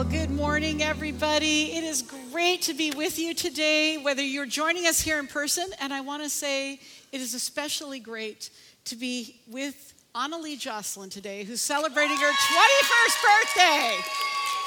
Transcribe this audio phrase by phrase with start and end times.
[0.00, 1.76] Well, good morning, everybody.
[1.76, 2.00] It is
[2.32, 6.00] great to be with you today, whether you're joining us here in person, and I
[6.00, 6.80] want to say
[7.12, 8.48] it is especially great
[8.86, 13.94] to be with Annalie Jocelyn today, who's celebrating her 21st birthday.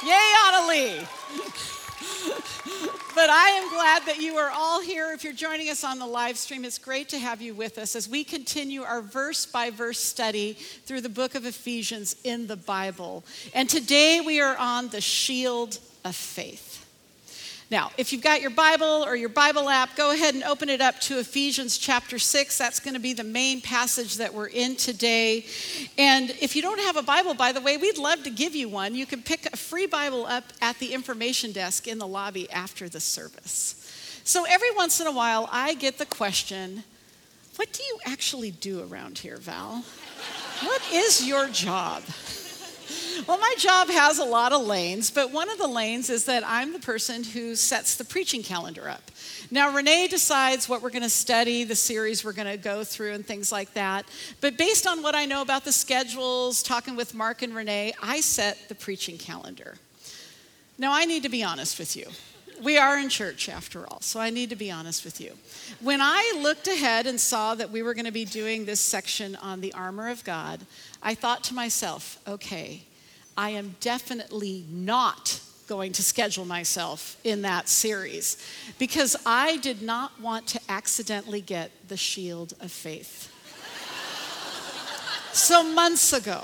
[0.05, 1.07] Yay, Annalie!
[3.15, 5.11] but I am glad that you are all here.
[5.11, 7.95] If you're joining us on the live stream, it's great to have you with us
[7.95, 12.55] as we continue our verse by verse study through the book of Ephesians in the
[12.55, 13.23] Bible.
[13.53, 16.72] And today we are on the shield of faith.
[17.71, 20.81] Now, if you've got your Bible or your Bible app, go ahead and open it
[20.81, 22.57] up to Ephesians chapter 6.
[22.57, 25.45] That's going to be the main passage that we're in today.
[25.97, 28.69] And if you don't have a Bible, by the way, we'd love to give you
[28.69, 28.95] one.
[28.95, 32.89] You can pick a free Bible up at the information desk in the lobby after
[32.89, 33.79] the service.
[34.23, 36.83] So every once in a while, I get the question
[37.55, 39.83] what do you actually do around here, Val?
[40.61, 42.01] What is your job?
[43.27, 46.43] Well, my job has a lot of lanes, but one of the lanes is that
[46.45, 49.11] I'm the person who sets the preaching calendar up.
[49.51, 53.13] Now, Renee decides what we're going to study, the series we're going to go through,
[53.13, 54.05] and things like that.
[54.41, 58.19] But based on what I know about the schedules, talking with Mark and Renee, I
[58.21, 59.75] set the preaching calendar.
[60.77, 62.07] Now, I need to be honest with you.
[62.63, 65.33] We are in church after all, so I need to be honest with you.
[65.81, 69.35] When I looked ahead and saw that we were going to be doing this section
[69.35, 70.61] on the armor of God,
[71.01, 72.83] I thought to myself, okay,
[73.37, 78.37] I am definitely not going to schedule myself in that series
[78.77, 83.31] because I did not want to accidentally get the shield of faith.
[85.33, 86.43] so, months ago,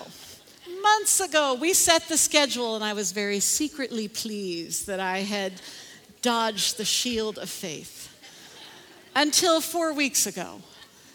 [0.81, 5.61] months ago, we set the schedule, and I was very secretly pleased that I had
[6.21, 8.07] dodged the shield of faith.
[9.15, 10.61] Until four weeks ago,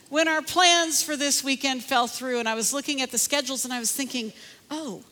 [0.09, 3.65] when our plans for this weekend fell through, and I was looking at the schedules
[3.65, 4.33] and I was thinking,
[4.71, 5.03] oh,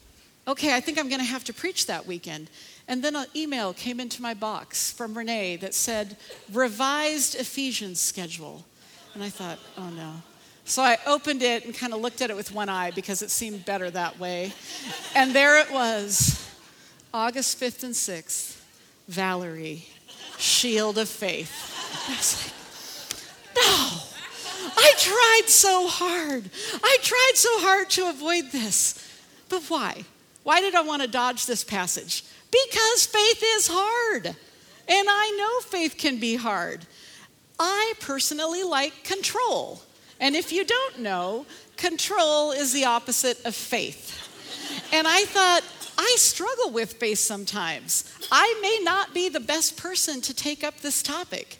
[0.46, 2.50] okay, I think I'm going to have to preach that weekend.
[2.88, 6.16] And then an email came into my box from Renee that said,
[6.52, 8.64] revised Ephesians schedule.
[9.14, 10.14] And I thought, oh no.
[10.64, 13.30] So I opened it and kind of looked at it with one eye because it
[13.30, 14.52] seemed better that way.
[15.14, 16.48] And there it was
[17.12, 18.60] August 5th and 6th,
[19.08, 19.86] Valerie,
[20.38, 21.52] Shield of Faith.
[22.08, 22.54] I was like,
[23.56, 24.08] no.
[24.76, 26.48] I tried so hard.
[26.82, 28.98] I tried so hard to avoid this.
[29.48, 30.04] But why?
[30.42, 32.24] Why did I want to dodge this passage?
[32.50, 34.26] Because faith is hard.
[34.26, 36.84] And I know faith can be hard.
[37.58, 39.80] I personally like control.
[40.20, 44.18] And if you don't know, control is the opposite of faith.
[44.92, 45.62] And I thought,
[45.96, 48.12] I struggle with faith sometimes.
[48.30, 51.58] I may not be the best person to take up this topic.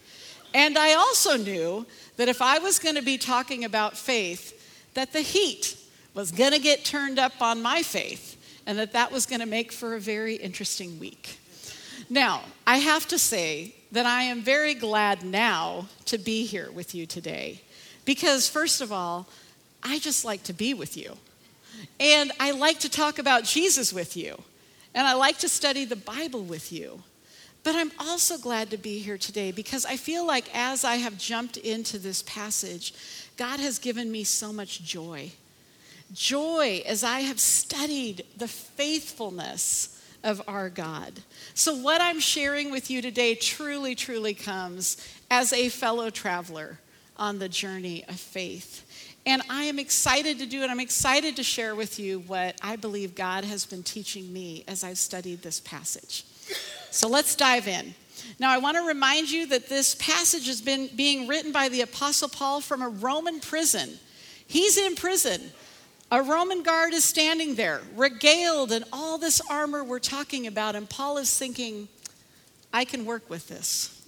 [0.55, 5.13] And I also knew that if I was going to be talking about faith, that
[5.13, 5.77] the heat
[6.15, 8.37] was going to get turned up on my faith
[8.67, 11.39] and that that was going to make for a very interesting week.
[12.09, 16.95] Now, I have to say that I am very glad now to be here with
[16.95, 17.63] you today
[18.05, 19.29] because, first of all,
[19.83, 21.17] I just like to be with you.
[21.99, 24.41] And I like to talk about Jesus with you.
[24.95, 27.03] And I like to study the Bible with you.
[27.65, 31.17] But I'm also glad to be here today because I feel like as I have
[31.17, 32.93] jumped into this passage,
[33.37, 35.31] God has given me so much joy
[36.13, 41.21] joy as I have studied the faithfulness of our God.
[41.55, 44.97] So, what I'm sharing with you today truly, truly comes
[45.31, 46.79] as a fellow traveler
[47.17, 48.89] on the journey of faith.
[49.25, 50.71] And I am excited to do it.
[50.71, 54.83] I'm excited to share with you what I believe God has been teaching me as
[54.83, 56.25] I've studied this passage.
[56.91, 57.95] So let's dive in.
[58.39, 61.83] Now, I want to remind you that this passage has been being written by the
[61.83, 63.99] Apostle Paul from a Roman prison.
[64.47, 65.41] He's in prison.
[66.13, 70.87] A Roman guard is standing there, regaled in all this armor we're talking about, and
[70.89, 71.89] Paul is thinking,
[72.71, 73.99] I can work with this.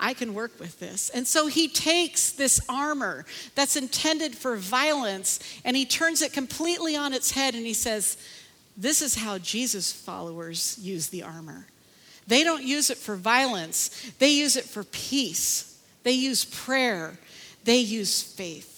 [0.00, 1.10] I can work with this.
[1.10, 6.96] And so he takes this armor that's intended for violence and he turns it completely
[6.96, 8.16] on its head and he says,
[8.74, 11.66] This is how Jesus followers use the armor.
[12.26, 17.18] They don't use it for violence, they use it for peace, they use prayer,
[17.64, 18.75] they use faith.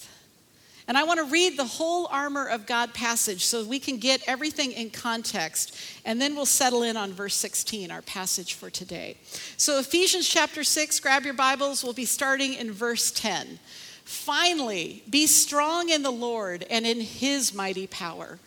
[0.89, 4.23] And I want to read the whole armor of God passage so we can get
[4.27, 5.77] everything in context.
[6.07, 9.19] And then we'll settle in on verse 16, our passage for today.
[9.59, 11.85] So, Ephesians chapter 6, grab your Bibles.
[11.85, 13.59] We'll be starting in verse 10.
[14.05, 18.39] Finally, be strong in the Lord and in his mighty power.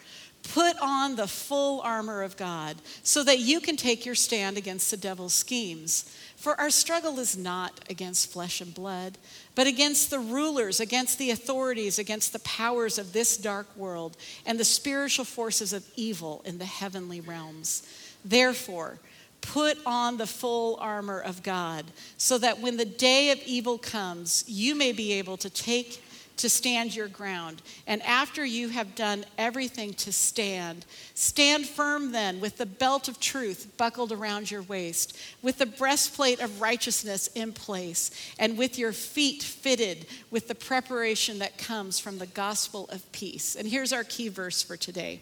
[0.42, 4.90] Put on the full armor of God so that you can take your stand against
[4.90, 6.12] the devil's schemes.
[6.42, 9.20] For our struggle is not against flesh and blood,
[9.54, 14.60] but against the rulers, against the authorities, against the powers of this dark world, and
[14.60, 17.88] the spiritual forces of evil in the heavenly realms.
[18.26, 18.98] Therefore,
[19.42, 21.86] put on the full armor of God,
[22.18, 26.04] so that when the day of evil comes, you may be able to take
[26.42, 27.62] to stand your ground.
[27.86, 33.20] And after you have done everything to stand, stand firm then with the belt of
[33.20, 38.10] truth buckled around your waist, with the breastplate of righteousness in place,
[38.40, 43.56] and with your feet fitted with the preparation that comes from the gospel of peace.
[43.56, 45.22] And here's our key verse for today.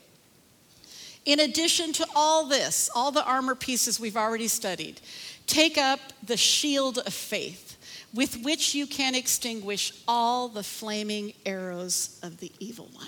[1.26, 5.02] In addition to all this, all the armor pieces we've already studied,
[5.48, 7.69] take up the shield of faith
[8.14, 13.08] with which you can extinguish all the flaming arrows of the evil one.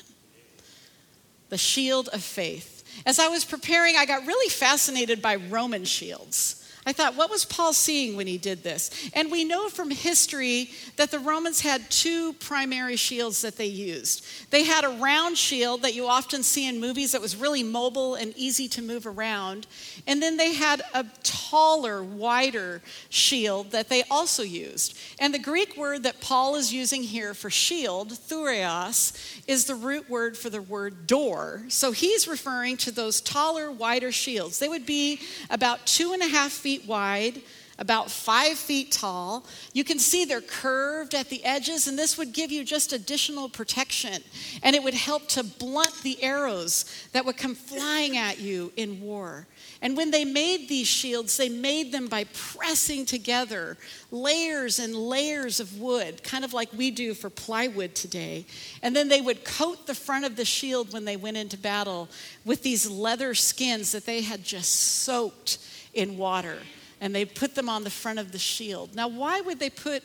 [1.50, 2.83] The shield of faith.
[3.06, 6.61] As I was preparing, I got really fascinated by Roman shields.
[6.83, 8.89] I thought, what was Paul seeing when he did this?
[9.13, 14.25] And we know from history that the Romans had two primary shields that they used.
[14.50, 18.16] They had a round shield that you often see in movies that was really mobile
[18.16, 19.68] and easy to move around.
[20.07, 24.98] And then they had a taller, wider shield that they also used.
[25.19, 30.10] And the Greek word that Paul is using here for shield, thureos, is the root
[30.10, 31.62] word for the word door.
[31.68, 34.57] So he's referring to those taller, wider shields.
[34.57, 35.19] They would be
[35.51, 37.41] about two and a half feet feet wide,
[37.79, 39.44] about five feet tall.
[39.73, 43.50] You can see they're curved at the edges, and this would give you just additional
[43.50, 44.21] protection.
[44.63, 49.01] And it would help to blunt the arrows that would come flying at you in
[49.01, 49.47] war.
[49.81, 53.77] And when they made these shields, they made them by pressing together
[54.12, 58.45] layers and layers of wood, kind of like we do for plywood today.
[58.83, 62.09] And then they would coat the front of the shield when they went into battle
[62.45, 65.57] with these leather skins that they had just soaked
[65.93, 66.57] in water
[67.01, 68.95] and they put them on the front of the shield.
[68.95, 70.03] Now, why would they put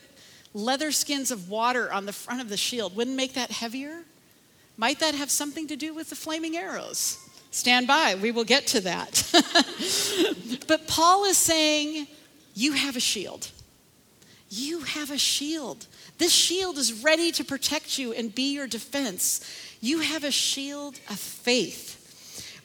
[0.53, 2.95] leather skins of water on the front of the shield?
[2.95, 4.01] Wouldn't make that heavier?
[4.77, 7.23] Might that have something to do with the flaming arrows?
[7.51, 9.29] Stand by, we will get to that.
[10.67, 12.07] but Paul is saying,
[12.53, 13.51] You have a shield.
[14.49, 15.87] You have a shield.
[16.17, 19.41] This shield is ready to protect you and be your defense.
[19.81, 21.96] You have a shield of faith.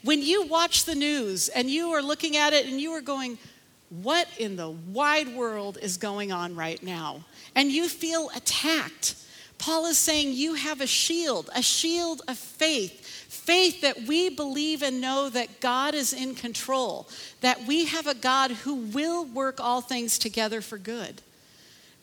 [0.02, 3.38] When you watch the news and you are looking at it and you are going,
[3.88, 7.24] what in the wide world is going on right now?
[7.54, 9.16] And you feel attacked.
[9.58, 13.06] Paul is saying you have a shield, a shield of faith.
[13.28, 17.08] Faith that we believe and know that God is in control,
[17.40, 21.22] that we have a God who will work all things together for good.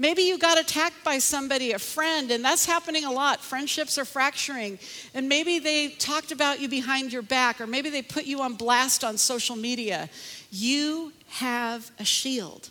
[0.02, 3.42] Maybe you got attacked by somebody, a friend, and that's happening a lot.
[3.42, 4.80] Friendships are fracturing.
[5.14, 8.54] And maybe they talked about you behind your back, or maybe they put you on
[8.54, 10.10] blast on social media.
[10.52, 12.70] You have a shield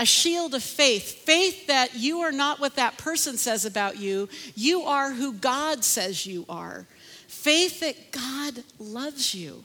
[0.00, 4.28] a shield of faith faith that you are not what that person says about you,
[4.54, 6.86] you are who God says you are.
[7.28, 9.64] Faith that God loves you.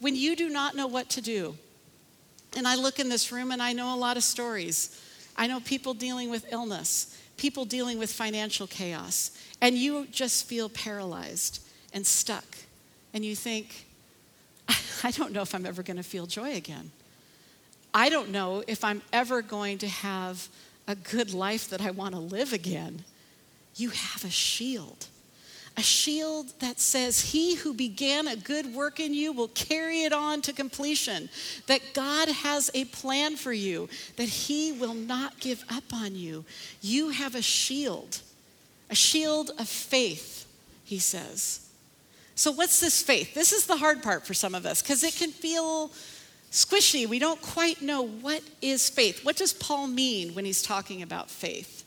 [0.00, 1.56] When you do not know what to do,
[2.56, 5.00] and I look in this room and I know a lot of stories
[5.36, 10.68] I know people dealing with illness, people dealing with financial chaos, and you just feel
[10.68, 11.60] paralyzed
[11.92, 12.44] and stuck.
[13.12, 13.86] And you think,
[15.04, 16.90] I don't know if I'm ever going to feel joy again.
[17.92, 20.48] I don't know if I'm ever going to have
[20.86, 23.04] a good life that I want to live again.
[23.76, 25.06] You have a shield
[25.76, 30.12] a shield that says, He who began a good work in you will carry it
[30.12, 31.28] on to completion,
[31.66, 36.44] that God has a plan for you, that He will not give up on you.
[36.80, 38.20] You have a shield,
[38.88, 40.46] a shield of faith,
[40.84, 41.60] He says.
[42.36, 43.34] So, what's this faith?
[43.34, 45.90] This is the hard part for some of us because it can feel
[46.50, 47.06] squishy.
[47.06, 49.24] We don't quite know what is faith.
[49.24, 51.83] What does Paul mean when he's talking about faith?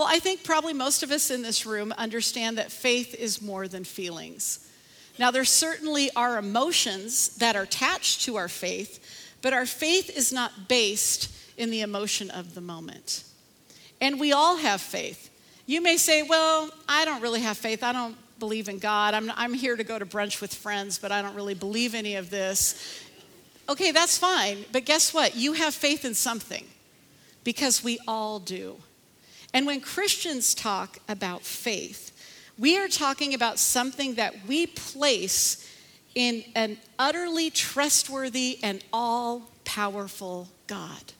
[0.00, 3.68] Well, I think probably most of us in this room understand that faith is more
[3.68, 4.66] than feelings.
[5.18, 10.32] Now, there certainly are emotions that are attached to our faith, but our faith is
[10.32, 13.24] not based in the emotion of the moment.
[14.00, 15.28] And we all have faith.
[15.66, 17.84] You may say, Well, I don't really have faith.
[17.84, 19.12] I don't believe in God.
[19.12, 22.16] I'm, I'm here to go to brunch with friends, but I don't really believe any
[22.16, 23.04] of this.
[23.68, 24.64] Okay, that's fine.
[24.72, 25.36] But guess what?
[25.36, 26.64] You have faith in something
[27.44, 28.78] because we all do.
[29.52, 32.12] And when Christians talk about faith,
[32.58, 35.66] we are talking about something that we place
[36.14, 41.12] in an utterly trustworthy and all powerful God.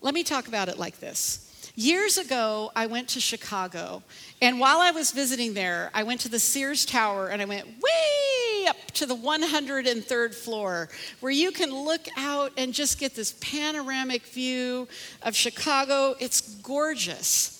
[0.00, 1.44] Let me talk about it like this.
[1.74, 4.02] Years ago, I went to Chicago,
[4.42, 7.66] and while I was visiting there, I went to the Sears Tower and I went
[7.66, 10.88] way up to the 103rd floor
[11.20, 14.86] where you can look out and just get this panoramic view
[15.22, 16.14] of Chicago.
[16.20, 17.54] It's gorgeous.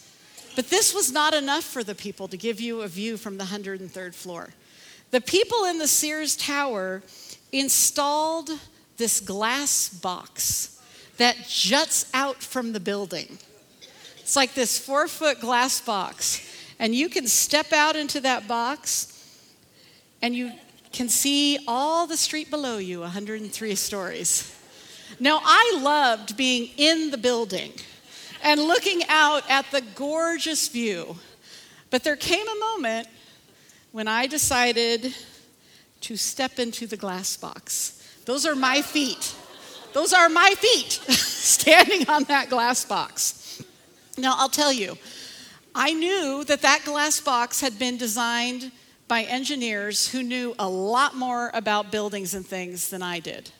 [0.55, 3.45] But this was not enough for the people to give you a view from the
[3.45, 4.51] 103rd floor.
[5.11, 7.03] The people in the Sears Tower
[7.53, 8.51] installed
[8.97, 10.81] this glass box
[11.17, 13.39] that juts out from the building.
[14.19, 16.45] It's like this four foot glass box.
[16.79, 19.15] And you can step out into that box
[20.23, 20.53] and you
[20.93, 24.55] can see all the street below you, 103 stories.
[25.21, 27.73] Now, I loved being in the building
[28.43, 31.17] and looking out at the gorgeous view.
[31.91, 33.09] But there came a moment
[33.93, 35.15] when I decided
[36.03, 37.95] to step into the glass box.
[38.25, 39.35] Those are my feet.
[39.93, 43.63] Those are my feet standing on that glass box.
[44.17, 44.99] Now, I'll tell you,
[45.75, 48.71] I knew that that glass box had been designed
[49.09, 53.51] by engineers who knew a lot more about buildings and things than I did.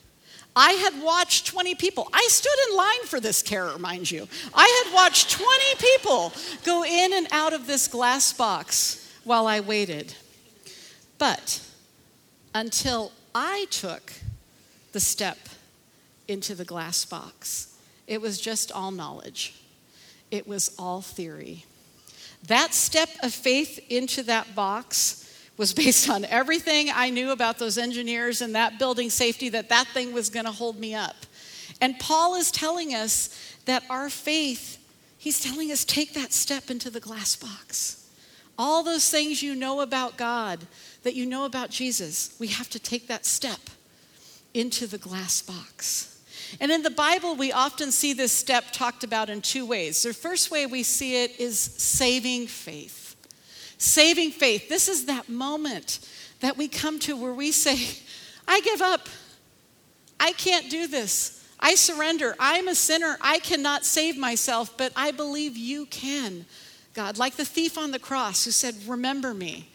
[0.55, 2.09] I had watched 20 people.
[2.13, 4.29] I stood in line for this terror, mind you.
[4.55, 5.47] I had watched 20
[5.79, 6.33] people
[6.65, 10.15] go in and out of this glass box while I waited.
[11.17, 11.65] But
[12.55, 14.13] until I took
[14.93, 15.39] the step
[16.27, 17.77] into the glass box,
[18.07, 19.55] it was just all knowledge,
[20.31, 21.65] it was all theory.
[22.47, 25.28] That step of faith into that box
[25.59, 29.89] was based on everything I knew about those engineers and that building safety, that that
[29.89, 31.17] thing was going to hold me up.
[31.81, 34.79] And Paul is telling us that our faith,
[35.19, 38.09] he's telling us take that step into the glass box.
[38.57, 40.67] All those things you know about God,
[41.03, 43.61] that you know about Jesus, we have to take that step
[44.55, 46.21] into the glass box.
[46.61, 50.03] And in the Bible, we often see this step talked about in two ways.
[50.03, 53.17] The first way we see it is saving faith.
[53.79, 54.69] Saving faith.
[54.69, 56.01] This is that moment
[56.41, 57.79] that we come to where we say,
[58.47, 59.09] I give up.
[60.21, 61.47] I can't do this.
[61.61, 62.35] I surrender.
[62.39, 63.17] I'm a sinner.
[63.21, 66.47] I cannot save myself, but I believe you can,
[66.95, 67.19] God.
[67.19, 69.69] Like the thief on the cross who said, Remember me.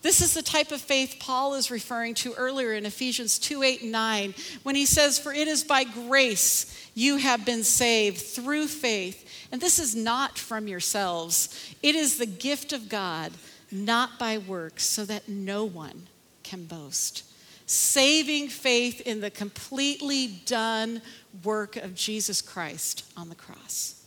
[0.00, 3.82] This is the type of faith Paul is referring to earlier in Ephesians 2 8
[3.82, 8.68] and 9, when he says, For it is by grace you have been saved through
[8.68, 9.48] faith.
[9.50, 13.32] And this is not from yourselves, it is the gift of God
[13.70, 16.08] not by works, so that no one
[16.42, 17.24] can boast.
[17.66, 21.02] Saving faith in the completely done
[21.44, 24.02] work of Jesus Christ on the cross.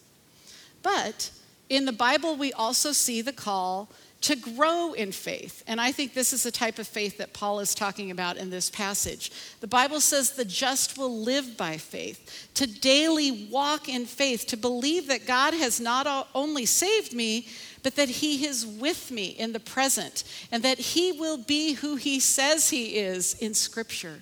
[0.82, 1.32] But
[1.70, 3.90] in the Bible, we also see the call
[4.22, 5.64] to grow in faith.
[5.66, 8.52] And I think this is the type of faith that Paul is talking about in
[8.52, 9.32] this passage.
[9.62, 14.58] The Bible says the just will live by faith, to daily walk in faith, to
[14.58, 17.48] believe that God has not only saved me,
[17.84, 21.96] but that He is with me in the present and that He will be who
[21.96, 24.22] He says He is in Scripture.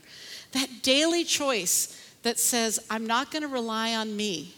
[0.51, 4.53] That daily choice that says, I'm not going to rely on me,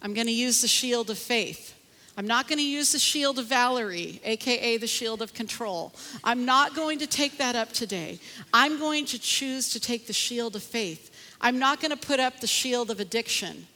[0.00, 1.78] I'm going to use the shield of faith.
[2.16, 5.94] I'm not going to use the shield of Valerie, AKA the shield of control.
[6.22, 8.18] I'm not going to take that up today.
[8.52, 11.10] I'm going to choose to take the shield of faith.
[11.40, 13.66] I'm not going to put up the shield of addiction.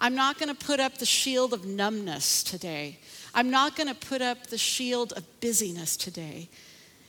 [0.00, 2.98] I'm not going to put up the shield of numbness today.
[3.34, 6.48] I'm not going to put up the shield of busyness today.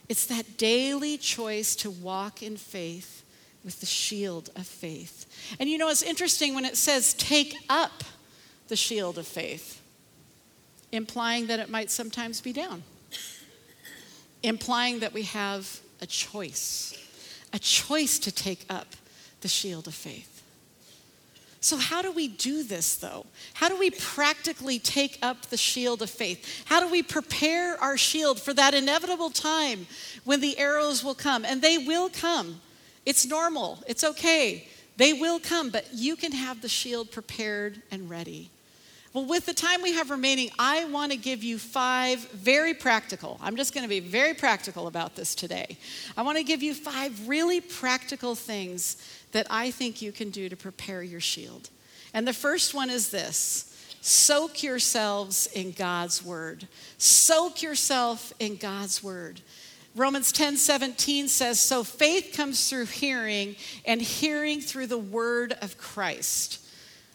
[0.08, 3.24] It's that daily choice to walk in faith
[3.64, 5.26] with the shield of faith.
[5.58, 8.04] And you know, it's interesting when it says take up
[8.68, 9.80] the shield of faith,
[10.92, 12.82] implying that it might sometimes be down,
[14.42, 16.98] implying that we have a choice,
[17.52, 18.88] a choice to take up
[19.40, 20.33] the shield of faith.
[21.64, 23.24] So, how do we do this though?
[23.54, 26.62] How do we practically take up the shield of faith?
[26.66, 29.86] How do we prepare our shield for that inevitable time
[30.24, 31.42] when the arrows will come?
[31.42, 32.60] And they will come.
[33.06, 34.68] It's normal, it's okay.
[34.98, 38.50] They will come, but you can have the shield prepared and ready.
[39.14, 43.38] Well, with the time we have remaining, I want to give you five very practical.
[43.40, 45.78] I'm just going to be very practical about this today.
[46.16, 48.96] I want to give you five really practical things
[49.30, 51.70] that I think you can do to prepare your shield.
[52.12, 56.66] And the first one is this soak yourselves in God's word.
[56.98, 59.40] Soak yourself in God's word.
[59.94, 63.54] Romans 10 17 says, So faith comes through hearing,
[63.84, 66.63] and hearing through the word of Christ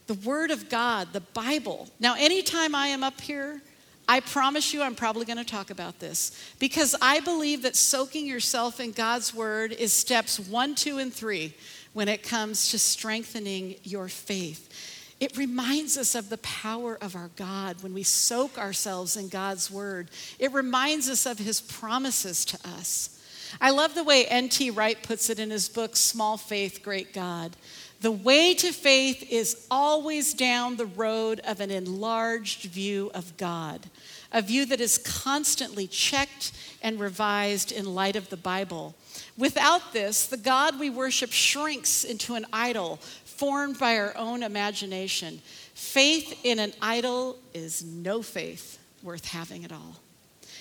[0.10, 1.88] the Word of God, the Bible.
[2.00, 3.62] Now, anytime I am up here,
[4.08, 8.26] I promise you I'm probably going to talk about this because I believe that soaking
[8.26, 11.54] yourself in God's Word is steps one, two, and three
[11.94, 15.16] when it comes to strengthening your faith.
[15.20, 19.70] It reminds us of the power of our God when we soak ourselves in God's
[19.70, 20.10] Word.
[20.40, 23.16] It reminds us of His promises to us.
[23.62, 24.72] I love the way N.T.
[24.72, 27.56] Wright puts it in his book, Small Faith, Great God.
[28.02, 33.90] The way to faith is always down the road of an enlarged view of God,
[34.32, 38.96] a view that is constantly checked and revised in light of the Bible.
[39.38, 45.42] Without this, the God we worship shrinks into an idol formed by our own imagination.
[45.74, 49.96] Faith in an idol is no faith worth having at all.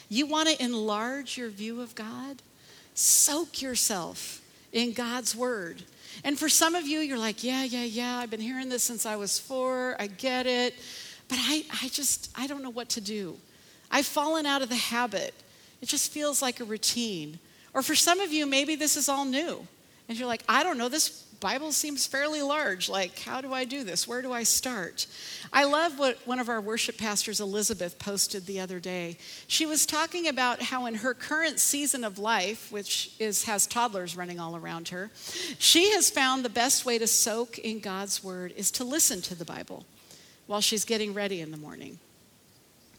[0.09, 2.43] You want to enlarge your view of God?
[2.95, 4.41] Soak yourself
[4.73, 5.83] in God's word.
[6.25, 9.07] And for some of you, you're like, yeah, yeah, yeah, I've been hearing this since
[9.07, 10.75] I was four, I get it,
[11.29, 13.37] but I, I just, I don't know what to do.
[13.91, 15.35] I've fallen out of the habit.
[15.81, 17.39] It just feels like a routine.
[17.75, 19.67] Or for some of you, maybe this is all new.
[20.09, 22.89] And you're like, I don't know, this Bible seems fairly large.
[22.89, 24.09] Like, how do I do this?
[24.09, 25.07] Where do I start?
[25.53, 29.19] I love what one of our worship pastors, Elizabeth, posted the other day.
[29.47, 34.17] She was talking about how in her current season of life, which is has toddlers
[34.17, 35.11] running all around her,
[35.59, 39.37] she has found the best way to soak in God's word is to listen to
[39.37, 39.87] the Bible
[40.49, 42.01] while she's getting ready in the morning.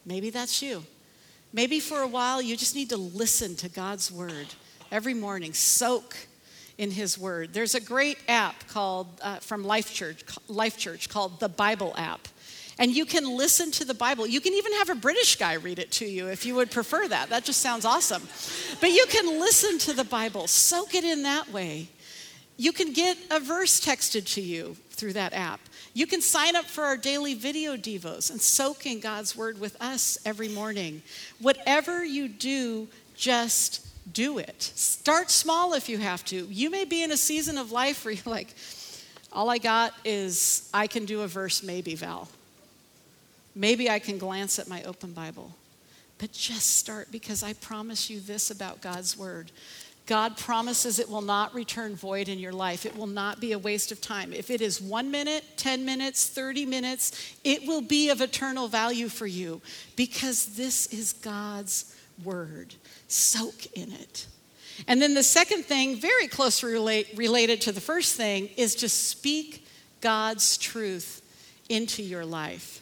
[0.05, 0.85] Maybe that's you.
[1.51, 4.47] Maybe for a while you just need to listen to God's word
[4.91, 6.15] every morning, soak
[6.79, 7.53] in His Word.
[7.53, 12.27] There's a great app called uh, from Life Church, Life Church called the Bible app.
[12.79, 14.25] And you can listen to the Bible.
[14.25, 17.05] You can even have a British guy read it to you if you would prefer
[17.09, 17.29] that.
[17.29, 18.23] That just sounds awesome.
[18.79, 21.89] But you can listen to the Bible, soak it in that way.
[22.55, 25.59] You can get a verse texted to you through that app.
[25.93, 29.75] You can sign up for our daily video devos and soak in God's word with
[29.81, 31.01] us every morning.
[31.39, 34.61] Whatever you do, just do it.
[34.61, 36.47] Start small if you have to.
[36.49, 38.53] You may be in a season of life where you're like,
[39.31, 42.27] all I got is I can do a verse, maybe, Val.
[43.55, 45.55] Maybe I can glance at my open Bible.
[46.17, 49.51] But just start because I promise you this about God's word.
[50.05, 52.85] God promises it will not return void in your life.
[52.85, 54.33] It will not be a waste of time.
[54.33, 59.07] If it is one minute, 10 minutes, 30 minutes, it will be of eternal value
[59.07, 59.61] for you
[59.95, 62.73] because this is God's word
[63.09, 64.27] soak in it.
[64.87, 68.89] And then the second thing, very closely relate, related to the first thing, is to
[68.89, 69.65] speak
[69.99, 71.21] God's truth
[71.67, 72.81] into your life.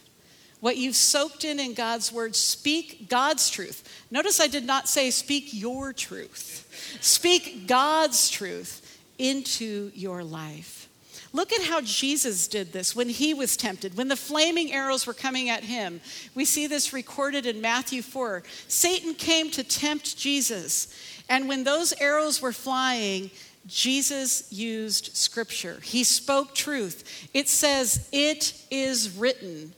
[0.60, 4.06] What you've soaked in in God's word, speak God's truth.
[4.10, 6.98] Notice I did not say speak your truth.
[7.02, 10.87] Speak God's truth into your life.
[11.34, 15.14] Look at how Jesus did this when he was tempted, when the flaming arrows were
[15.14, 16.00] coming at him.
[16.36, 18.44] We see this recorded in Matthew 4.
[18.68, 20.88] Satan came to tempt Jesus,
[21.30, 23.30] and when those arrows were flying,
[23.68, 25.80] Jesus used scripture.
[25.84, 27.28] He spoke truth.
[27.34, 29.74] It says, It is written.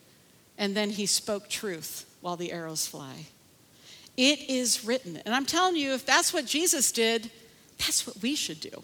[0.57, 3.25] And then he spoke truth while the arrows fly.
[4.17, 5.17] It is written.
[5.25, 7.31] And I'm telling you, if that's what Jesus did,
[7.77, 8.83] that's what we should do.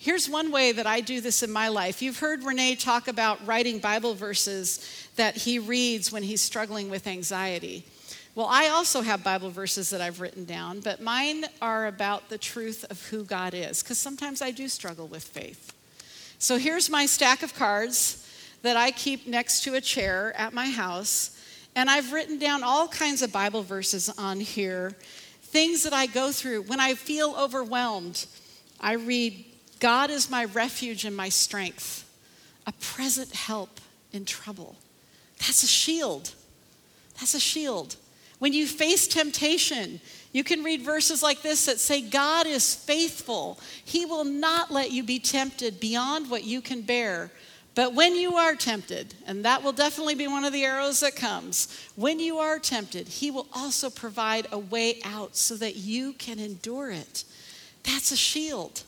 [0.00, 2.02] Here's one way that I do this in my life.
[2.02, 7.08] You've heard Renee talk about writing Bible verses that he reads when he's struggling with
[7.08, 7.84] anxiety.
[8.36, 12.38] Well, I also have Bible verses that I've written down, but mine are about the
[12.38, 15.72] truth of who God is, because sometimes I do struggle with faith.
[16.38, 18.24] So here's my stack of cards
[18.62, 21.36] that I keep next to a chair at my house,
[21.74, 24.94] and I've written down all kinds of Bible verses on here,
[25.42, 26.62] things that I go through.
[26.62, 28.26] When I feel overwhelmed,
[28.80, 29.44] I read
[29.80, 32.04] God is my refuge and my strength,
[32.66, 33.80] a present help
[34.12, 34.76] in trouble.
[35.38, 36.32] That's a shield.
[37.18, 37.96] That's a shield.
[38.38, 40.00] When you face temptation,
[40.32, 43.58] you can read verses like this that say, God is faithful.
[43.84, 47.30] He will not let you be tempted beyond what you can bear.
[47.74, 51.14] But when you are tempted, and that will definitely be one of the arrows that
[51.14, 56.12] comes, when you are tempted, He will also provide a way out so that you
[56.14, 57.24] can endure it.
[57.84, 58.82] That's a shield.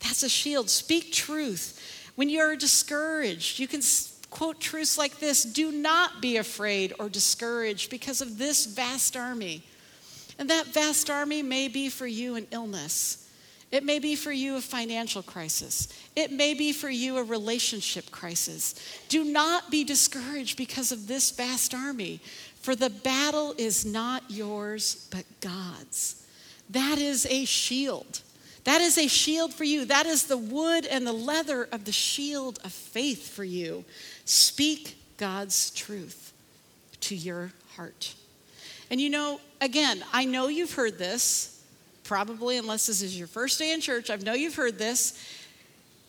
[0.00, 0.70] That's a shield.
[0.70, 2.10] Speak truth.
[2.16, 3.82] When you're discouraged, you can
[4.30, 9.62] quote truths like this Do not be afraid or discouraged because of this vast army.
[10.38, 13.22] And that vast army may be for you an illness.
[13.72, 15.88] It may be for you a financial crisis.
[16.14, 18.74] It may be for you a relationship crisis.
[19.08, 22.20] Do not be discouraged because of this vast army,
[22.60, 26.24] for the battle is not yours, but God's.
[26.70, 28.20] That is a shield.
[28.66, 29.84] That is a shield for you.
[29.84, 33.84] That is the wood and the leather of the shield of faith for you.
[34.24, 36.32] Speak God's truth
[37.02, 38.14] to your heart.
[38.90, 41.62] And you know, again, I know you've heard this,
[42.02, 44.10] probably, unless this is your first day in church.
[44.10, 45.16] I know you've heard this.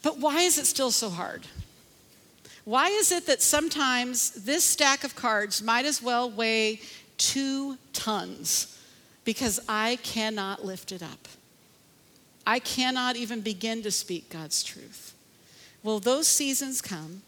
[0.01, 1.45] But why is it still so hard?
[2.65, 6.81] Why is it that sometimes this stack of cards might as well weigh
[7.19, 8.81] two tons
[9.25, 11.27] because I cannot lift it up?
[12.47, 15.13] I cannot even begin to speak God's truth.
[15.83, 17.23] Will those seasons come?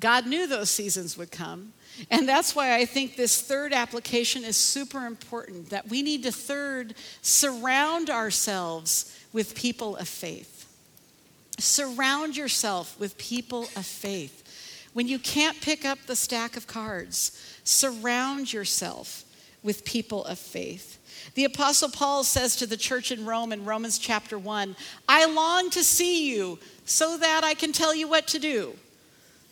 [0.00, 1.72] God knew those seasons would come.
[2.10, 6.32] And that's why I think this third application is super important that we need to
[6.32, 10.68] third surround ourselves with people of faith.
[11.58, 14.42] Surround yourself with people of faith.
[14.92, 19.22] When you can't pick up the stack of cards, surround yourself
[19.62, 20.98] with people of faith.
[21.34, 24.76] The Apostle Paul says to the church in Rome in Romans chapter 1
[25.08, 28.76] I long to see you so that I can tell you what to do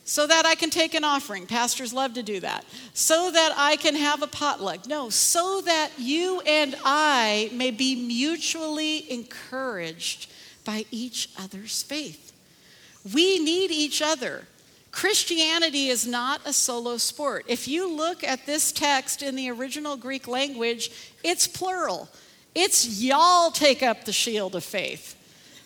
[0.05, 1.47] so that I can take an offering.
[1.47, 2.65] Pastors love to do that.
[2.93, 4.87] So that I can have a potluck.
[4.87, 10.31] No, so that you and I may be mutually encouraged
[10.65, 12.33] by each other's faith.
[13.15, 14.47] We need each other.
[14.95, 17.47] Christianity is not a solo sport.
[17.49, 20.93] If you look at this text in the original Greek language,
[21.25, 22.09] it's plural.
[22.55, 25.17] It's y'all take up the shield of faith.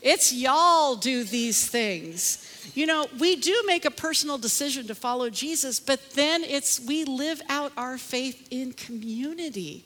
[0.01, 2.73] It's y'all do these things.
[2.75, 7.05] You know, we do make a personal decision to follow Jesus, but then it's we
[7.05, 9.85] live out our faith in community.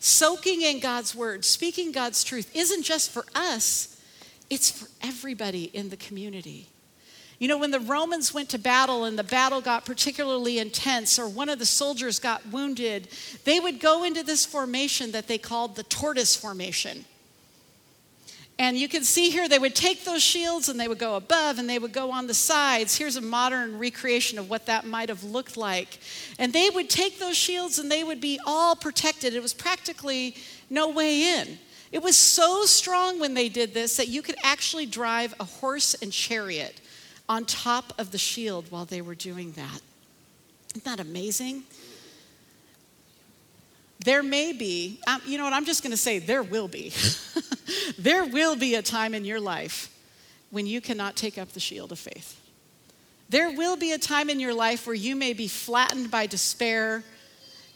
[0.00, 4.02] Soaking in God's word, speaking God's truth isn't just for us,
[4.48, 6.69] it's for everybody in the community.
[7.40, 11.26] You know, when the Romans went to battle and the battle got particularly intense, or
[11.26, 13.08] one of the soldiers got wounded,
[13.44, 17.06] they would go into this formation that they called the tortoise formation.
[18.58, 21.58] And you can see here they would take those shields and they would go above
[21.58, 22.98] and they would go on the sides.
[22.98, 25.98] Here's a modern recreation of what that might have looked like.
[26.38, 29.32] And they would take those shields and they would be all protected.
[29.32, 30.36] It was practically
[30.68, 31.58] no way in.
[31.90, 35.94] It was so strong when they did this that you could actually drive a horse
[35.94, 36.82] and chariot
[37.30, 39.80] on top of the shield while they were doing that.
[40.70, 41.62] Isn't that amazing?
[44.04, 46.92] There may be, um, you know what, I'm just going to say there will be.
[47.98, 49.96] there will be a time in your life
[50.50, 52.36] when you cannot take up the shield of faith.
[53.28, 57.04] There will be a time in your life where you may be flattened by despair.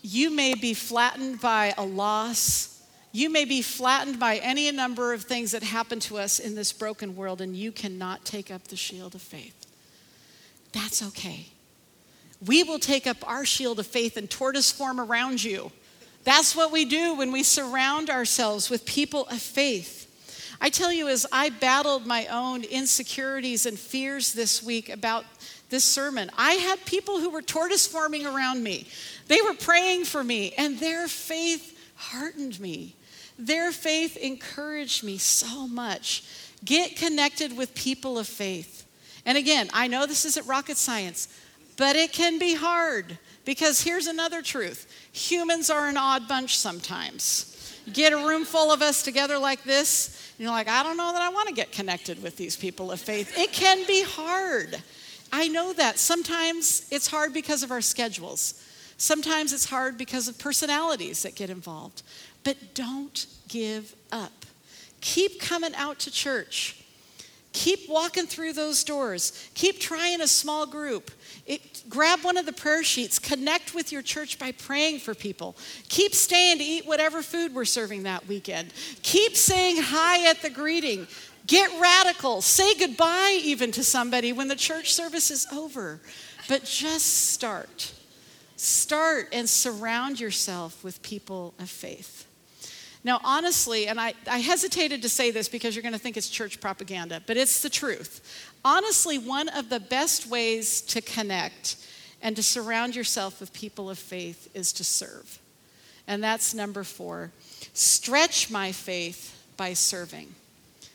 [0.03, 2.74] You may be flattened by a loss.
[3.15, 6.73] You may be flattened by any number of things that happen to us in this
[6.73, 9.55] broken world, and you cannot take up the shield of faith.
[10.73, 11.47] That's okay.
[12.45, 15.71] We will take up our shield of faith in tortoise form around you
[16.25, 20.01] that's what we do when we surround ourselves with people of faith.
[20.61, 25.27] I tell you, as I battled my own insecurities and fears this week about
[25.69, 28.87] this sermon, I had people who were tortoise forming around me.
[29.29, 32.97] They were praying for me, and their faith heartened me.
[33.39, 36.25] Their faith encouraged me so much.
[36.65, 38.87] Get connected with people of faith.
[39.27, 41.29] And again, I know this isn't rocket science,
[41.77, 43.19] but it can be hard.
[43.45, 47.51] Because here's another truth humans are an odd bunch sometimes.
[47.93, 51.13] Get a room full of us together like this, and you're like, I don't know
[51.13, 53.39] that I want to get connected with these people of faith.
[53.39, 54.83] It can be hard.
[55.31, 55.99] I know that.
[55.99, 58.63] Sometimes it's hard because of our schedules.
[58.97, 62.03] Sometimes it's hard because of personalities that get involved.
[62.45, 64.45] But don't give up.
[65.01, 66.85] Keep coming out to church.
[67.55, 69.49] Keep walking through those doors.
[69.55, 71.11] Keep trying a small group.
[71.47, 75.55] It, grab one of the prayer sheets, connect with your church by praying for people.
[75.89, 78.73] Keep staying to eat whatever food we're serving that weekend.
[79.03, 81.07] Keep saying hi at the greeting.
[81.47, 82.41] Get radical.
[82.43, 86.01] Say goodbye even to somebody when the church service is over.
[86.49, 87.93] But just start.
[88.57, 92.27] Start and surround yourself with people of faith.
[93.05, 96.31] Now, honestly, and I, I hesitated to say this because you're going to think it's
[96.31, 98.43] church propaganda, but it's the truth.
[98.65, 101.77] Honestly, one of the best ways to connect
[102.23, 105.39] and to surround yourself with people of faith is to serve.
[106.09, 107.31] And that's number four.
[107.75, 110.35] Stretch my faith by serving.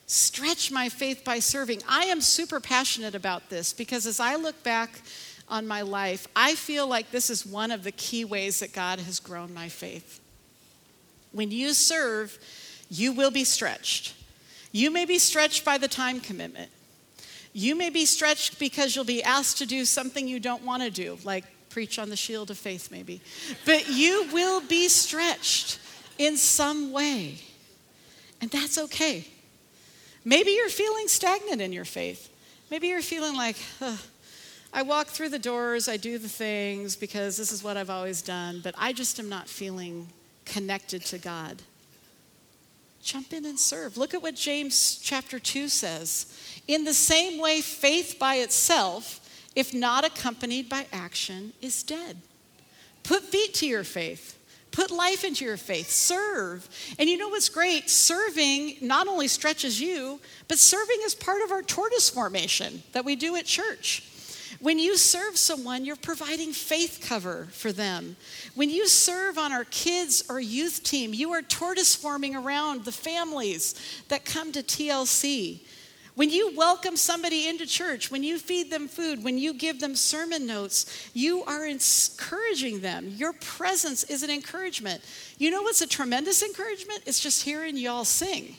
[0.08, 1.84] Stretch my faith by serving.
[1.88, 5.02] I am super passionate about this because as I look back
[5.48, 9.00] on my life, I feel like this is one of the key ways that God
[9.00, 10.20] has grown my faith.
[11.32, 12.38] When you serve,
[12.90, 14.16] you will be stretched.
[14.72, 16.72] You may be stretched by the time commitment.
[17.54, 20.90] You may be stretched because you'll be asked to do something you don't want to
[20.90, 23.22] do, like preach on the shield of faith, maybe.
[23.66, 25.80] But you will be stretched
[26.18, 27.40] in some way.
[28.42, 29.26] And that's okay.
[30.24, 32.30] Maybe you're feeling stagnant in your faith.
[32.70, 33.58] Maybe you're feeling like,
[34.72, 38.22] I walk through the doors, I do the things because this is what I've always
[38.22, 40.08] done, but I just am not feeling
[40.50, 41.62] connected to God.
[43.02, 43.98] Jump in and serve.
[43.98, 46.26] Look at what James chapter 2 says.
[46.68, 49.20] In the same way, faith by itself,
[49.56, 52.18] if not accompanied by action, is dead.
[53.04, 54.38] Put feet to your faith.
[54.72, 55.90] Put life into your faith.
[55.90, 56.68] Serve.
[57.00, 57.90] And you know what's great?
[57.90, 63.16] Serving not only stretches you, but serving is part of our tortoise formation that we
[63.16, 64.04] do at church.
[64.60, 68.16] When you serve someone, you're providing faith cover for them.
[68.56, 72.92] When you serve on our kids or youth team, you are tortoise forming around the
[72.92, 75.62] families that come to TLC.
[76.16, 79.96] When you welcome somebody into church, when you feed them food, when you give them
[79.96, 83.08] sermon notes, you are encouraging them.
[83.16, 85.02] Your presence is an encouragement.
[85.38, 87.04] You know what's a tremendous encouragement?
[87.06, 88.56] It's just hearing y'all sing.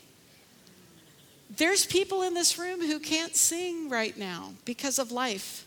[1.54, 5.66] There's people in this room who can't sing right now because of life.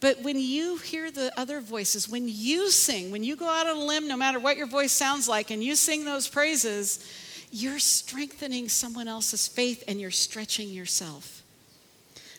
[0.00, 3.76] But when you hear the other voices, when you sing, when you go out on
[3.76, 7.04] a limb, no matter what your voice sounds like, and you sing those praises,
[7.50, 11.42] you're strengthening someone else's faith and you're stretching yourself.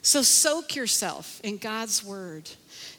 [0.03, 2.49] So soak yourself in God's word.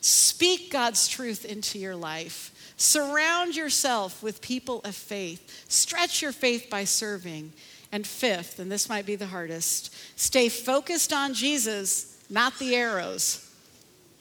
[0.01, 2.53] Speak God's truth into your life.
[2.77, 5.65] Surround yourself with people of faith.
[5.69, 7.53] Stretch your faith by serving.
[7.91, 13.48] And fifth, and this might be the hardest, stay focused on Jesus, not the arrows.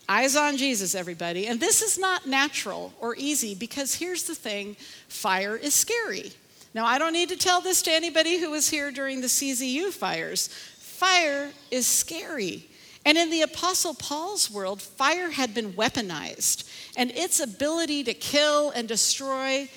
[0.10, 1.48] Eyes on Jesus, everybody.
[1.48, 4.76] And this is not natural or easy because here's the thing
[5.10, 6.32] fire is scary.
[6.74, 9.92] Now, I don't need to tell this to anybody who was here during the CZU
[9.92, 10.48] fires.
[10.48, 12.70] Fire is scary.
[13.06, 18.70] And in the Apostle Paul's world, fire had been weaponized, and its ability to kill
[18.72, 19.70] and destroy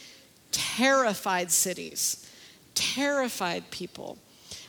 [0.50, 2.28] terrified cities,
[2.74, 4.18] terrified people.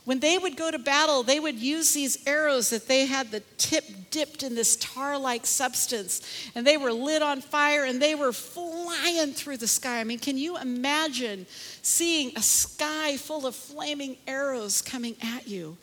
[0.03, 3.41] When they would go to battle, they would use these arrows that they had the
[3.57, 6.21] tip dipped in this tar like substance,
[6.55, 9.99] and they were lit on fire and they were flying through the sky.
[9.99, 11.45] I mean, can you imagine
[11.81, 15.77] seeing a sky full of flaming arrows coming at you?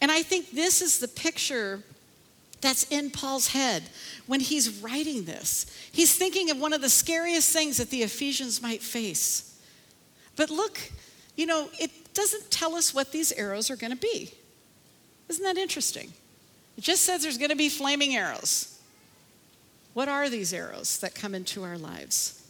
[0.00, 1.82] And I think this is the picture
[2.60, 3.84] that's in Paul's head
[4.26, 5.66] when he's writing this.
[5.92, 9.58] He's thinking of one of the scariest things that the Ephesians might face.
[10.36, 10.78] But look,
[11.36, 14.32] you know, it doesn't tell us what these arrows are going to be.
[15.28, 16.12] Isn't that interesting?
[16.76, 18.78] It just says there's going to be flaming arrows.
[19.94, 22.42] What are these arrows that come into our lives?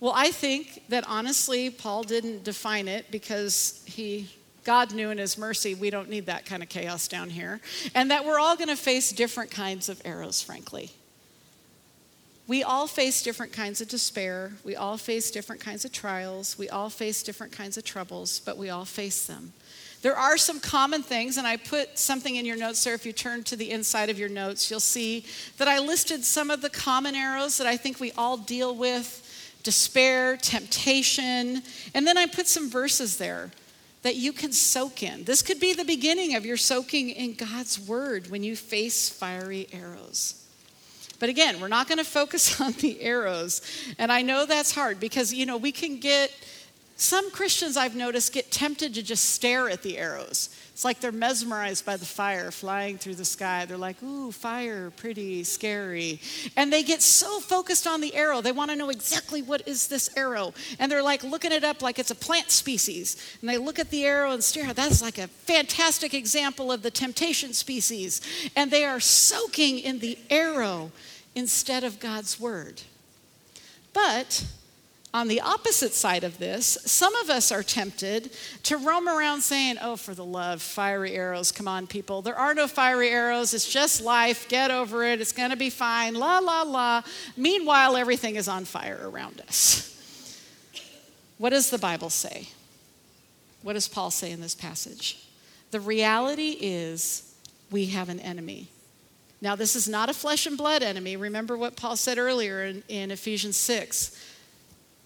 [0.00, 4.28] Well, I think that honestly, Paul didn't define it because he
[4.64, 7.60] God knew in his mercy we don't need that kind of chaos down here,
[7.94, 10.90] and that we're all going to face different kinds of arrows, frankly.
[12.46, 14.52] We all face different kinds of despair.
[14.64, 16.58] We all face different kinds of trials.
[16.58, 19.52] We all face different kinds of troubles, but we all face them.
[20.02, 22.92] There are some common things, and I put something in your notes there.
[22.92, 25.24] If you turn to the inside of your notes, you'll see
[25.56, 29.22] that I listed some of the common arrows that I think we all deal with
[29.62, 31.62] despair, temptation,
[31.94, 33.50] and then I put some verses there
[34.02, 35.24] that you can soak in.
[35.24, 39.66] This could be the beginning of your soaking in God's word when you face fiery
[39.72, 40.44] arrows.
[41.18, 43.62] But again, we're not going to focus on the arrows.
[43.98, 46.30] And I know that's hard because, you know, we can get,
[46.96, 50.48] some Christians I've noticed get tempted to just stare at the arrows.
[50.72, 53.64] It's like they're mesmerized by the fire flying through the sky.
[53.64, 56.20] They're like, ooh, fire, pretty, scary.
[56.56, 59.88] And they get so focused on the arrow, they want to know exactly what is
[59.88, 60.54] this arrow.
[60.78, 63.16] And they're like looking it up like it's a plant species.
[63.40, 64.72] And they look at the arrow and stare.
[64.72, 68.20] That's like a fantastic example of the temptation species.
[68.54, 70.92] And they are soaking in the arrow
[71.34, 72.82] instead of God's word.
[73.92, 74.44] But
[75.14, 78.32] on the opposite side of this, some of us are tempted
[78.64, 82.20] to roam around saying, Oh, for the love, fiery arrows, come on, people.
[82.20, 83.54] There are no fiery arrows.
[83.54, 84.48] It's just life.
[84.48, 85.20] Get over it.
[85.20, 86.14] It's going to be fine.
[86.14, 87.02] La, la, la.
[87.36, 89.92] Meanwhile, everything is on fire around us.
[91.38, 92.48] What does the Bible say?
[93.62, 95.28] What does Paul say in this passage?
[95.70, 97.34] The reality is
[97.70, 98.68] we have an enemy.
[99.40, 101.16] Now, this is not a flesh and blood enemy.
[101.16, 104.18] Remember what Paul said earlier in, in Ephesians 6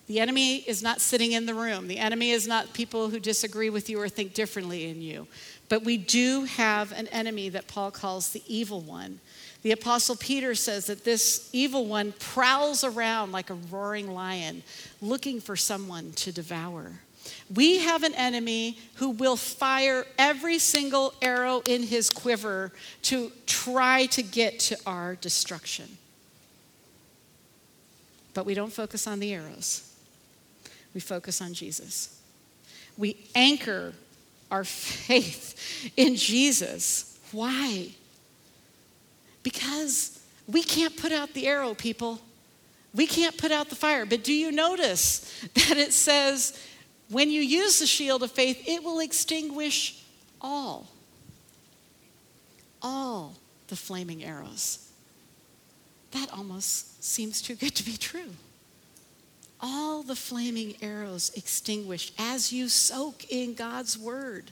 [0.08, 1.86] the enemy is not sitting in the room.
[1.86, 5.26] The enemy is not people who disagree with you or think differently in you.
[5.68, 9.20] But we do have an enemy that Paul calls the evil one.
[9.60, 14.62] The apostle Peter says that this evil one prowls around like a roaring lion,
[15.02, 16.92] looking for someone to devour.
[17.54, 24.06] We have an enemy who will fire every single arrow in his quiver to try
[24.06, 25.98] to get to our destruction.
[28.32, 29.87] But we don't focus on the arrows
[30.98, 32.20] we focus on Jesus.
[32.96, 33.92] We anchor
[34.50, 37.16] our faith in Jesus.
[37.30, 37.90] Why?
[39.44, 42.20] Because we can't put out the arrow, people.
[42.92, 44.06] We can't put out the fire.
[44.06, 45.20] But do you notice
[45.54, 46.60] that it says,
[47.08, 50.02] when you use the shield of faith, it will extinguish
[50.40, 50.88] all,
[52.82, 53.36] all
[53.68, 54.90] the flaming arrows?
[56.10, 58.34] That almost seems too good to be true
[59.60, 64.50] all the flaming arrows extinguished as you soak in God's word.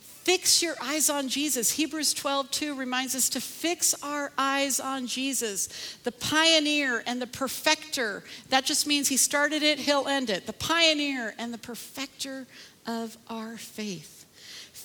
[0.00, 1.72] Fix your eyes on Jesus.
[1.72, 7.26] Hebrews 12, 2 reminds us to fix our eyes on Jesus, the pioneer and the
[7.26, 8.22] perfecter.
[8.48, 10.46] That just means he started it, he'll end it.
[10.46, 12.46] The pioneer and the perfecter
[12.86, 14.21] of our faith.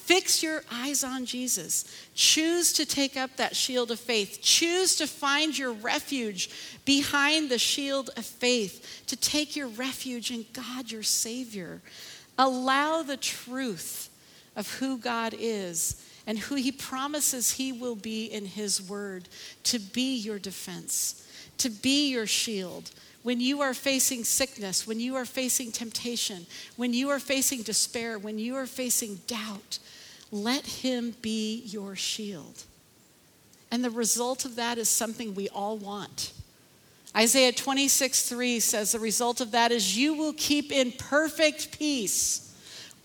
[0.08, 1.84] Fix your eyes on Jesus.
[2.16, 4.40] Choose to take up that shield of faith.
[4.42, 6.50] Choose to find your refuge
[6.86, 11.82] behind the shield of faith, to take your refuge in God, your Savior.
[12.38, 14.10] Allow the truth
[14.56, 19.28] of who God is and who He promises He will be in His Word
[19.64, 22.92] to be your defense, to be your shield
[23.24, 26.46] when you are facing sickness, when you are facing temptation,
[26.78, 29.80] when you are facing despair, when you are facing doubt,
[30.32, 32.64] let him be your shield.
[33.72, 36.34] And the result of that is something we all want.
[37.16, 42.44] Isaiah 26, 3 says, The result of that is you will keep in perfect peace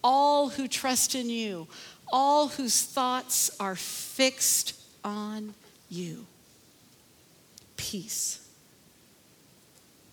[0.04, 1.68] all who trust in you,
[2.12, 5.54] all whose thoughts are fixed on
[5.88, 6.26] you.
[7.76, 8.46] Peace.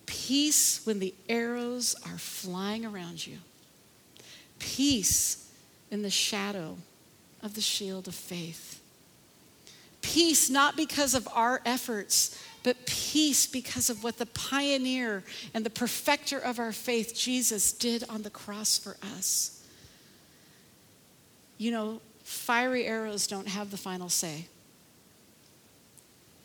[0.06, 3.38] Peace when the arrows are flying around you.
[4.58, 5.50] Peace
[5.90, 6.76] in the shadow
[7.42, 8.80] of the shield of faith.
[10.02, 15.22] Peace not because of our efforts, but peace because of what the pioneer
[15.54, 19.64] and the perfecter of our faith, Jesus, did on the cross for us.
[21.58, 24.46] You know, fiery arrows don't have the final say.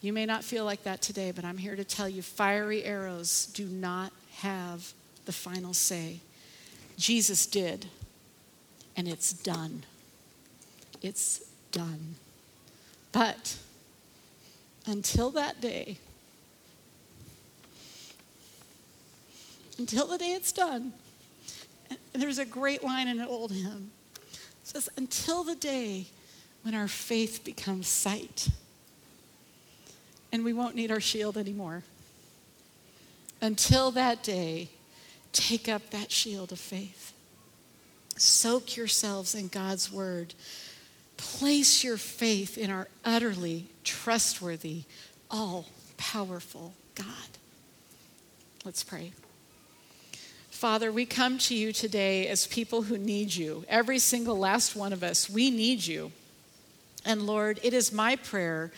[0.02, 3.48] You may not feel like that today, but I'm here to tell you fiery arrows
[3.48, 4.94] do not have
[5.26, 6.20] the final say.
[6.98, 7.88] Jesus did,
[8.96, 9.84] and it's done
[11.06, 11.42] it's
[11.72, 12.16] done.
[13.12, 13.58] But
[14.86, 15.98] until that day,
[19.78, 20.94] until the day it's done,
[22.14, 23.92] there's a great line in an old hymn.
[24.24, 26.08] It says, until the day
[26.64, 28.50] when our faith becomes sight
[30.32, 31.84] and we won't need our shield anymore.
[33.42, 34.70] Until that day,
[35.32, 37.14] take up that shield of faith.
[38.18, 40.34] Soak yourselves in God's word
[41.18, 44.84] Place your faith in our utterly trustworthy,
[45.30, 45.66] all
[45.98, 47.08] powerful God.
[48.64, 49.12] Let's pray.
[50.50, 53.66] Father, we come to you today as people who need you.
[53.68, 56.12] Every single last one of us, we need you.
[57.06, 58.72] And Lord, it is my prayer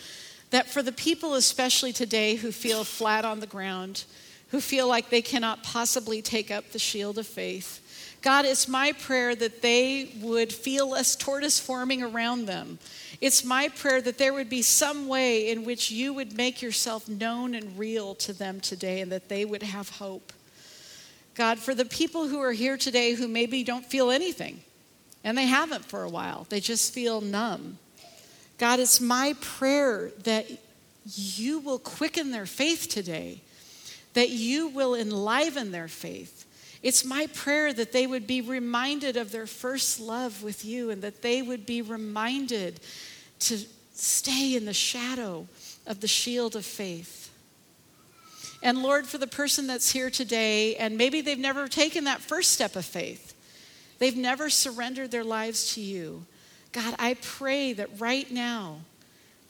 [0.50, 4.04] that for the people, especially today, who feel flat on the ground,
[4.48, 7.80] who feel like they cannot possibly take up the shield of faith,
[8.20, 12.78] God, it's my prayer that they would feel less tortoise forming around them.
[13.20, 17.08] It's my prayer that there would be some way in which you would make yourself
[17.08, 20.32] known and real to them today and that they would have hope.
[21.34, 24.60] God, for the people who are here today who maybe don't feel anything,
[25.22, 27.78] and they haven't for a while, they just feel numb.
[28.58, 30.46] God, it's my prayer that
[31.04, 33.40] you will quicken their faith today,
[34.14, 36.44] that you will enliven their faith
[36.82, 41.02] it's my prayer that they would be reminded of their first love with you and
[41.02, 42.80] that they would be reminded
[43.40, 43.58] to
[43.92, 45.46] stay in the shadow
[45.86, 47.30] of the shield of faith.
[48.62, 52.52] And Lord, for the person that's here today, and maybe they've never taken that first
[52.52, 53.34] step of faith,
[53.98, 56.26] they've never surrendered their lives to you.
[56.72, 58.78] God, I pray that right now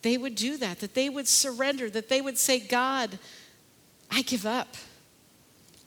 [0.02, 3.18] they would do that, that they would surrender, that they would say, God,
[4.10, 4.76] I give up.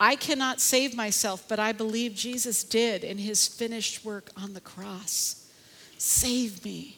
[0.02, 4.60] I cannot save myself, but I believe Jesus did in his finished work on the
[4.60, 5.48] cross.
[6.00, 6.98] Save me.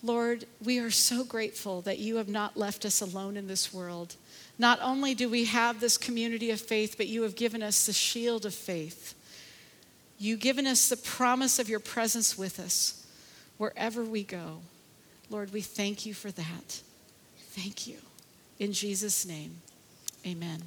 [0.00, 4.14] Lord, we are so grateful that you have not left us alone in this world.
[4.60, 7.92] Not only do we have this community of faith, but you have given us the
[7.92, 9.14] shield of faith.
[10.20, 13.04] You've given us the promise of your presence with us
[13.58, 14.60] wherever we go.
[15.30, 16.80] Lord, we thank you for that.
[17.38, 17.96] Thank you.
[18.60, 19.56] In Jesus' name,
[20.24, 20.62] amen.